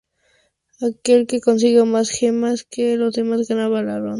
Aquel 0.87 1.27
que 1.27 1.41
consiga 1.41 1.85
más 1.85 2.09
gemas 2.09 2.63
que 2.63 2.97
los 2.97 3.13
demás, 3.13 3.47
ganaba 3.47 3.83
la 3.83 3.99
ronda. 3.99 4.09